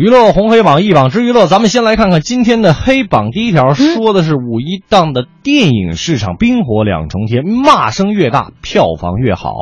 [0.00, 9.52] 娱乐红黑榜一榜之娱乐，咱们先来看看今天的黑榜第一条，说的是五一档的电影市场冰火两重天，骂声越大，票房越好。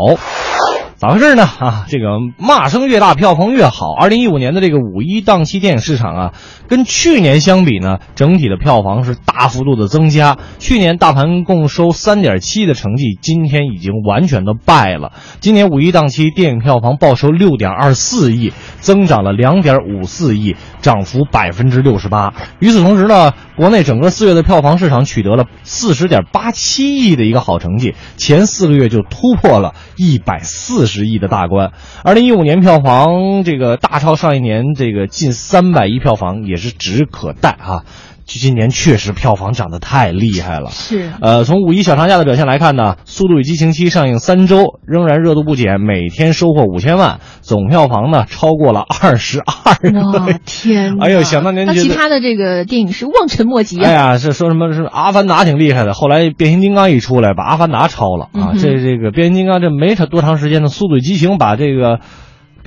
[0.99, 1.45] 咋回事呢？
[1.45, 2.07] 啊，这个
[2.39, 3.95] 骂声越大，票房越好。
[3.97, 6.35] 二零一五年的这个五一档期电影市场啊，
[6.67, 10.39] 跟去年相比呢，整体的票房是大幅度的增加。
[10.59, 15.13] 去年大盘共收三点七的成绩，今天已经完全的败了。
[15.39, 22.35] 今年五一档期电影票房报收六点二四亿，增长了两点五四亿，涨幅百分之六十八。
[22.59, 31.73] 与此同时呢，国内整个四月的票房市场取得了四十点八七亿的一个好成绩，前四个月就突破了一百四十亿的大关。
[32.05, 37.83] 二零一五年票房这个大超上一年这个近三百亿票房，也是指日可待啊。
[38.29, 49.73] 今年确实票房涨得太厉害了，是呃，从五一小长假的表现来看呢，《速度与激情七》上映三周，仍然热度不减，每天收获五千万，总票房呢超过了二十二
[50.13, 50.35] 哇亿。
[50.45, 51.07] 天哪！
[51.07, 53.89] 哎呦想当年那其他的这个电影是望尘莫及啊。
[53.89, 58.53] 哎呀，是说什么是《阿凡达》挺厉害的，后来变形金刚一出来，把《阿凡达》超了啊！
[58.53, 62.01] 嗯这这个变形金刚这没多长时间呢，《速度与激情》把这个。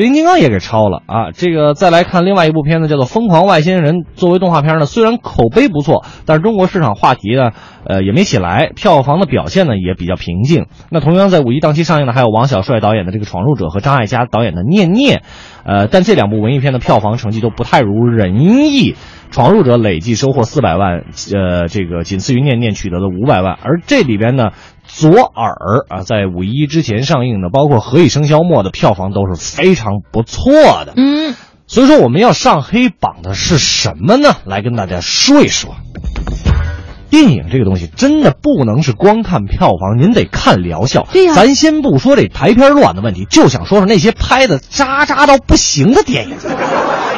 [0.02, 1.30] 变形金刚也给超了啊！
[1.32, 3.98] 这个再来看另外一部片子，叫做《疯狂外星人》。
[4.16, 7.52] 作为动画片呢，虽然口碑不错，但是中国市场话题呢，
[7.86, 10.66] 呃，也没起来，票房的表现呢也比较平静。
[10.90, 15.20] 那同样在五一档期上映的还有王小帅导演的这个《闯入者》和张艾嘉导演的《念念》，
[15.66, 18.96] 呃，但这两部文艺片的票房成绩都不太如人意。
[19.30, 24.50] 闯入者累计收获四百万，呃，这个仅次于念念取得的五百万，而这里边呢，
[24.94, 30.52] 左耳啊，在五一之前上映的，包括《何以笙箫默》的票房都是非常不错
[30.86, 30.94] 的。
[30.96, 34.36] 嗯，所以说我们要上黑榜的是什么呢？
[34.46, 35.76] 来跟大家说一说。
[37.10, 41.06] 电影这个东西真的不能是光看票房，您得看疗效。
[41.12, 46.38] 对呀咱先不说这排片乱的问题，就想说说那些拍的渣渣到不行的电影。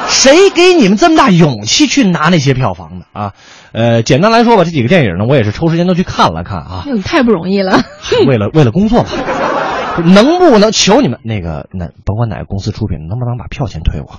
[0.07, 3.33] 谁给你们这么大勇气去拿那些票房的啊？
[3.73, 7.81] 呃，简单来说吧，这几个电影呢，我也是抽时间都去看了看啊你太不容易了。
[8.27, 9.09] 为了为了工作吧。
[10.05, 14.17] 能不能求你们那个那甭管哪个公司出品，能不能把票钱退我？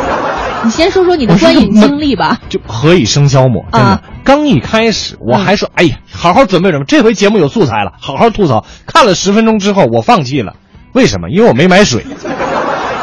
[0.64, 2.40] 你先说说你的观影经历吧。
[2.48, 8.64] 就何以笙箫默，真的，啊刚一开始我还说，哎呀，好好准备准备，这回节目有素材了，好好吐槽。
[8.86, 10.54] 看了十分钟之后，我放弃了，
[10.94, 11.28] 为什么？
[11.28, 12.02] 因为我没买水，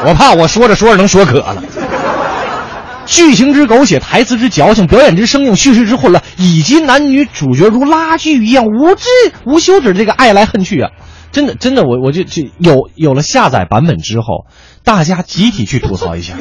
[0.07, 1.63] 我怕我说着说着能说渴了。
[3.07, 9.07] 剧情之狗血，台词之矫情，表演之生硬，叙事之混乱，以及男女主角如拉锯一样无知
[9.45, 10.91] 无休止这个爱来恨去啊！
[11.31, 14.45] 真的，真的，我我就就有有了下载版本之后，
[14.83, 16.35] 大家集体去吐槽一下。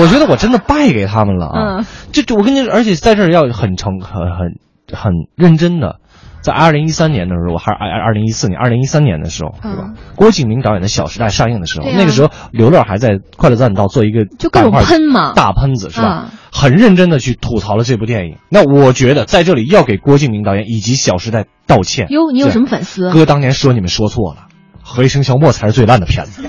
[0.00, 1.76] 我觉得我真的败给他们了啊！
[1.78, 4.58] 嗯这这，我跟你说，而且在这儿要很诚、很很
[4.92, 6.00] 很认真的，
[6.44, 9.84] 在二零一三年的时候，还是二二零一四年、二零一三年的时候，对吧？
[9.88, 16.28] 嗯郭敬明导演的《小时代》上映的时候，啊那个时候刘乐还在《快乐大本道》做一个就各种喷嘛大喷子是吧？
[16.30, 18.36] 嗯很认真的去吐槽了这部电影。
[18.48, 22.06] 那我觉得在这里要给郭敬明导演以及《小时代》道歉。
[22.10, 23.10] 哟，你有什么粉丝？
[23.10, 24.42] 哥当年说你们说错了，
[24.80, 26.44] 《何以笙箫默》才是最烂的片子，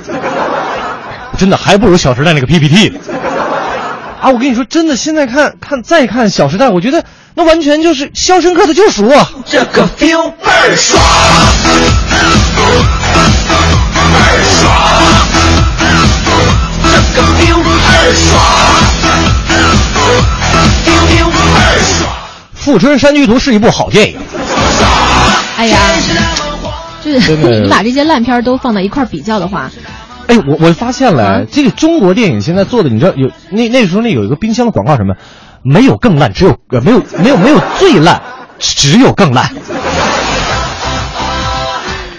[1.40, 3.00] 真的还不如《小时代》那个 PPT 呢。
[4.26, 7.06] 啊，我跟你说，真的，现在看看再看《小时代》，我觉得
[7.36, 9.30] 那完全就是《肖申克的救赎》啊！
[9.46, 11.00] 这个 feel 倍儿爽，
[11.64, 11.70] 倍
[14.18, 14.74] 儿爽，
[16.82, 18.34] 这个 feel 倍儿爽
[20.84, 22.10] ，feel feel 倍儿爽。
[22.58, 24.18] 《富春山居图》是一部好电影，
[25.56, 25.78] 哎呀，
[27.04, 29.70] 就是 你把这些烂片都放在一块比较的话，
[30.28, 35.16] 哎，我我发现了，啊这个中国电影现在做的，你知道有那那时候那有一个冰箱的广告什么，
[35.64, 38.22] 没有更烂，只有呃没有没有没有最烂，
[38.58, 39.52] 只有更烂。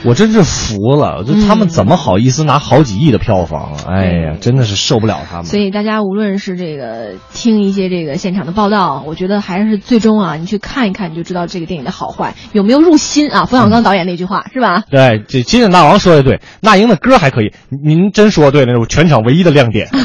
[0.07, 3.85] 我真是服了，就他们怎么好意思拿好几亿的票房啊？
[3.89, 5.45] 哎呀，真的是受不了他们。
[5.47, 13.47] 所以大家无论是这个听一些这个现场的报道，我觉得还是最终啊，你去看一看，你就知道这个电影的好坏有没有入心啊。
[13.47, 14.85] 冯小刚导演那句话是吧？
[14.89, 19.89] 对，这金眼大王说的对，那英的歌还可以，您真说对了，那是全场唯一的亮点。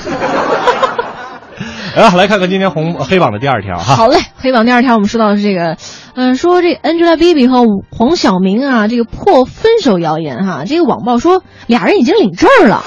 [1.96, 3.96] 来看看今天红黑榜的第二条哈。
[3.96, 5.78] 好嘞，黑榜第二条我们说到的是这个，
[6.16, 12.84] 嗯、说这 Angelababy 和黄晓明啊，这个破分手谣言哈，这个网曝说俩人已经领证了。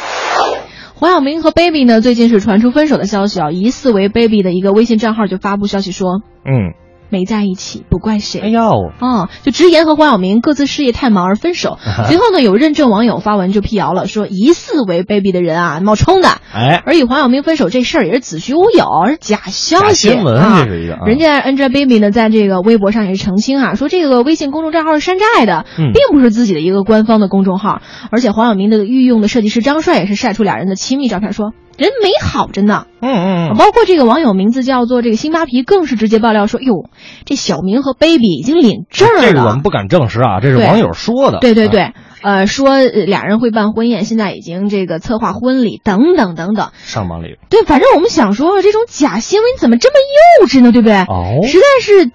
[0.94, 6.72] 黄晓明和 Baby 呢，最近是传出分手的消息啊，疑似为 Baby 的一个微信账号就发布消息说，嗯，
[7.14, 8.40] 没在一起，不怪谁。
[8.40, 8.60] 哎呦，
[8.98, 11.78] 哦，就直言和黄晓明各自事业太忙而分手。
[12.08, 20.64] 随后呢，有认证网友发文就辟谣了，说疑似为 baby 的人啊冒充的，哎，而与黄晓明分手这事儿也是子虚乌有，是假消假息新闻啊。
[20.64, 27.80] 这是一个啊人家 Angelababy 呢，在这个微博上也是澄清啊，说这个微信公众账号是山寨的，嗯并不是自己的一个官方的公众号。
[28.10, 32.86] 而且黄晓明的御用的设计师张帅也是晒出俩人的亲密照片，说人美好着呢。
[33.00, 36.88] 嗯嗯嗯，包括这个网友名字叫做这个辛巴皮，更是直接爆料说，哟，
[37.26, 39.22] 这小明和 baby 已经领证了。
[39.22, 41.38] 这个我们不敢证实啊，这是网友说的。
[41.38, 41.92] 啊，对对对，
[42.22, 46.70] 呃，说呃俩人会办婚宴，现在已经这个策划婚礼等等等等。
[46.84, 49.96] 上榜里对，反正我们想说，这种假新闻怎么这么
[50.40, 50.72] 幼稚呢？
[50.72, 50.96] 对不对？
[51.02, 52.10] 哦实在是，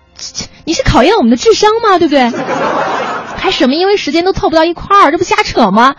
[0.65, 1.99] 你是考验我们的智商吗？
[1.99, 2.31] 对不对？
[3.37, 3.75] 还什么？
[3.75, 5.95] 因为时间都凑不到一块儿，这不瞎扯吗？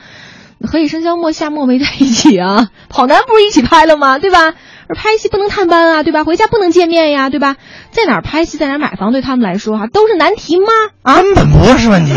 [0.67, 2.69] 何以笙箫默夏末没在一起啊？
[2.89, 4.19] 跑男不是一起拍了吗？
[4.19, 4.55] 对吧？
[4.89, 6.25] 而拍戏不能探班啊，对吧？
[6.25, 7.57] 回家不能见面呀，对吧？
[7.93, 10.67] 在哪儿拍戏，在哪儿买房，对他们来说哈、都是难题吗？
[11.03, 12.13] 啊，根本不是问题，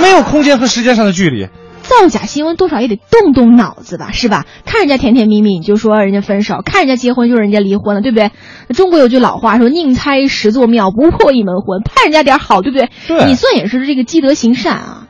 [0.00, 1.48] 没有空间和时间上的距离。
[1.82, 4.44] 造假新闻多少也得动动脑子吧，是吧？
[4.64, 8.30] 看人家甜甜蜜蜜，你就说人家分手；看人家结婚，就是人家离婚了，对不对？
[8.74, 12.88] 中国有句老话说“宁拆十座庙，不破一门婚”，盼人家点好，对不对？
[13.06, 15.05] 对你算也是这个积德行善啊。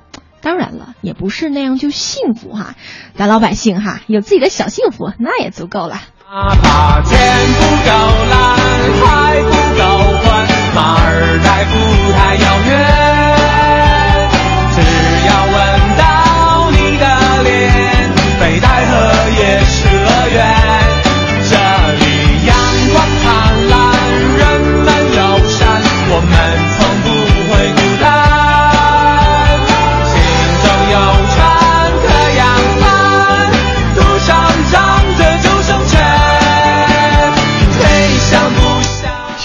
[0.47, 2.77] 当然了，也不是那样就幸福哈，
[3.17, 6.01] 咱老百姓哈有自己的小幸福，那也足够了。
[6.31, 7.19] 哪怕钱
[7.59, 7.91] 不够
[8.31, 8.57] 蓝，
[9.03, 9.83] 还不够
[10.23, 11.75] 宽，马儿代步
[12.13, 12.56] 太遥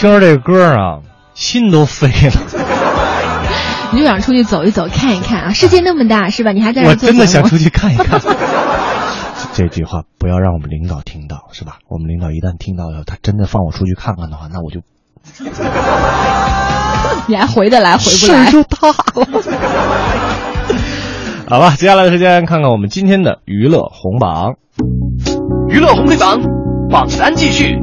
[0.02, 1.02] 听着这歌啊，
[1.36, 2.34] 心都飞了。
[3.94, 6.54] 你就想出去走一走，看一看啊，世界那么大，是吧？
[6.54, 8.20] 你还在这我儿做节目真的想出去看一看。
[9.54, 11.78] 这句话不要让我们领导听到，是吧？
[11.88, 14.82] 我们领导一旦听到以后，他真的放我出去看看的话，那我就
[17.28, 18.52] 你还回得来，回不事来儿。
[18.52, 18.96] 就大了。
[21.48, 24.56] 好吧，接下来的时间看看我们今天的娱乐红榜。
[25.70, 26.42] 娱乐红黑榜
[26.90, 27.78] 榜单继续。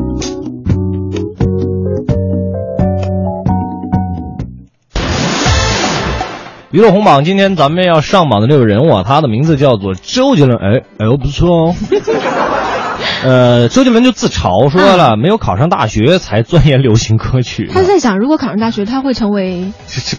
[6.70, 10.59] 娱乐红榜今天咱们要上榜的这个人物啊，他的名字叫做周杰伦。
[10.59, 11.75] 哎哎呦，不错哦。
[13.25, 17.70] 呃，周杰伦就自嘲说了，没有考上大学才钻研流行歌曲。
[17.73, 19.73] 他在想，如果考上大学，他会成为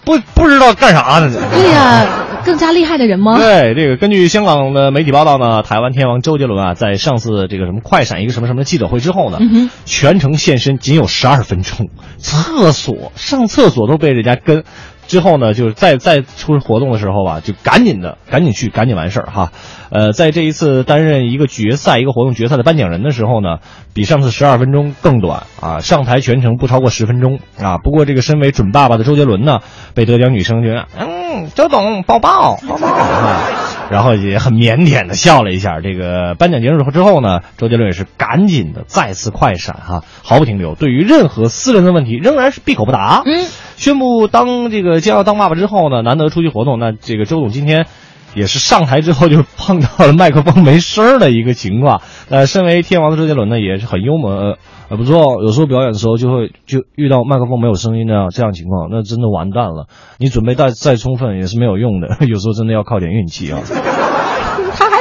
[0.04, 1.30] 不不知道干啥呢？
[1.54, 2.04] 对呀、
[2.44, 3.38] 更加厉害的人吗？
[3.38, 14.64] 对，这个根据香港的媒体报道呢，台湾天王周杰伦啊，在上次这个什么快闪一个什么什么记者会之后呢，嗯全程现身仅有十二分钟，厕所上厕所都被人家跟。
[15.10, 19.50] 之后呢，就是再再出活动的时候吧，就赶紧的赶紧去，赶紧完事儿哈。
[19.90, 23.58] 呃，在这一次担任一个决赛一个活动决赛的颁奖人的时候呢，
[23.92, 27.78] 比上次十二分钟更短啊，上台全程不超过十分钟啊。
[27.82, 29.58] 不过这个身为准爸爸的周杰伦呢，
[29.94, 32.88] 被得奖女生就，嗯，周总抱抱抱抱，
[33.90, 35.80] 然后也很腼腆的笑了一下。
[35.80, 43.22] 这个颁奖结束之后呢，周杰伦也是赶紧的再次快闪哈，毫不停留，对于任何私人的问题仍然是闭口不答。
[43.26, 43.46] 嗯，
[43.76, 47.86] 宣布当这个将要当爸爸之后呢，难得出席活动，那这个周董今天。
[48.32, 52.00] 也是上台之后就碰到了麦克风没声儿的一个情况。
[52.28, 54.58] 呃，身为天王的周杰伦呢，也是很幽默，呃，
[54.90, 55.40] 还不错。
[55.42, 59.86] 有时候表演的时候就会就遇到麦克风没有声音的这样情况，那真的完蛋了。
[60.18, 63.60] 你准备再再充分也是没有用的， 有时候真的要靠点运气啊。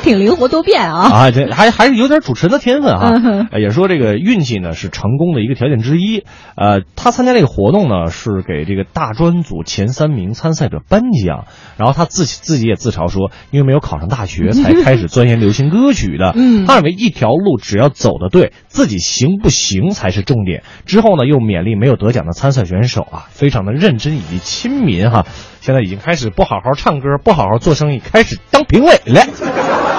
[0.02, 1.10] 挺灵活多变啊。
[1.12, 3.14] 啊，这还还是有点主持人的天分哈、
[3.60, 6.24] 也说这个运气呢是成功的一个条件之一。
[6.56, 11.46] 呃，他参加这个活动呢是给这个大专组前三名参赛者颁奖，
[11.78, 16.34] 然后他自己自己也自嘲说，因为没有考上大学才开始钻研流行歌曲的。
[16.38, 20.64] 嗯他认为一条路只要走的对，自己行不行才是重点。
[20.86, 25.26] 之后呢，又勉励没有得奖的参赛选手啊，非常的认真以及亲民哈。
[25.62, 29.99] 现在已经开始不好好唱歌，不好好做生意，开始当评委了。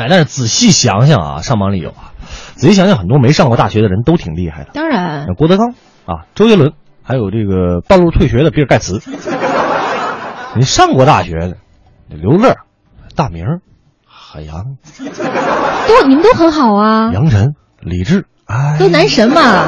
[0.00, 2.12] 哎，但是仔细想想啊，上榜理由啊，
[2.54, 5.74] 仔细想想，很多没上过大学的人都挺厉害的，当然，郭德纲
[6.06, 9.02] 啊、周杰伦，还有这个半路退学的比尔盖茨。
[10.56, 11.56] 你上过大学的，
[12.08, 12.56] 刘乐、
[13.14, 13.44] 大明、
[14.06, 14.76] 海洋、
[15.86, 19.66] 都你们都很好啊，杨晨、李志，哎，都男神嘛。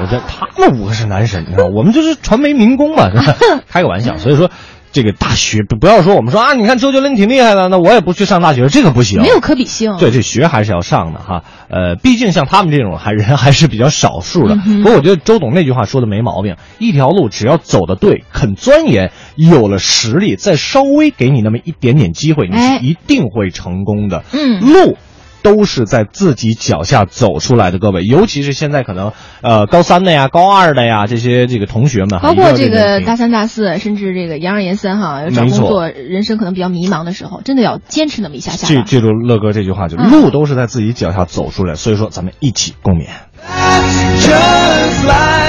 [0.00, 3.10] 我觉得他们五个是男神，你知道，我们就是传媒民工嘛？
[3.68, 4.16] 开个玩笑。
[4.16, 4.50] 所以说，
[4.92, 9.96] 这个大学，不不要说我们说啊，你看周杰伦挺厉害的，那我也不去上大学，这个不行，没有可比性。
[9.98, 11.42] 对，这学还是要上的哈。
[11.68, 14.56] 呃，毕竟像他们这种还人 还是比较少数的。
[14.66, 24.24] 嗯不过我觉得周董那句话说的没毛病，一条路只要走得对，肯钻研，有了实力，再稍微给你那么一点点机会，你哎是一定会成功的。
[24.32, 24.96] 嗯路。
[25.42, 38.82] 都是在自己脚下走出来的，各位，尤其是现在可能，呃，高三的呀、高二的呀，这些这个同学们，包括这个大三、大四，甚至这个研二、研三哈，要找工作，人生可能比较迷茫的时候，真的要坚持那么一下下记。
[38.84, 43.08] 记住乐哥这句话，就嗯路都是在自己脚下走出来，所以说咱们一起共勉。
[44.20, 45.41] Just like